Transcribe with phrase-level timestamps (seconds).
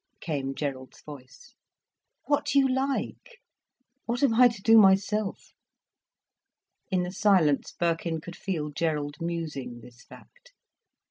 [0.19, 1.53] came Gerald's voice.
[2.25, 3.37] "What you like.
[4.05, 5.53] What am I to do myself?"
[6.89, 10.53] In the silence Birkin could feel Gerald musing this fact.